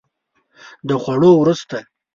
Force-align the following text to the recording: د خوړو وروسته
د 0.87 0.89
خوړو 1.03 1.31
وروسته 1.37 1.77